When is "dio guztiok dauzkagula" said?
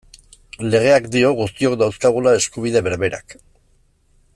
1.17-2.35